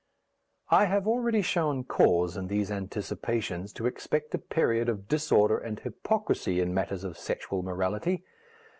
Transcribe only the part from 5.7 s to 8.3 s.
hypocrisy in matters of sexual morality.